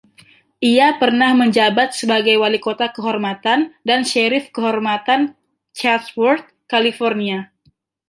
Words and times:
Ia 0.69 0.87
pernah 1.01 1.29
menjabat 1.41 1.89
sebagai 1.99 2.33
walikota 2.43 2.85
kehormatan 2.95 3.59
dan 3.87 3.99
sheriff 4.11 4.45
kehormatan 4.55 5.21
Chatsworth, 5.77 6.45
California. 6.71 7.39